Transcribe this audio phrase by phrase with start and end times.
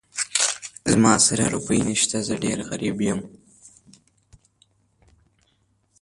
[0.91, 3.19] زما سره روپۍ نه شته، زه ډېر غريب يم.